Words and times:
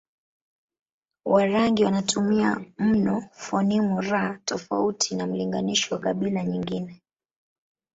Warangi 1.25 1.85
wanatumia 1.85 2.65
mno 2.77 3.27
fonimu 3.31 4.01
r 4.01 4.39
tofauti 4.45 5.15
na 5.15 5.27
mlinganisho 5.27 5.95
wa 5.95 6.01
kabila 6.01 6.43
nyingine 6.43 7.01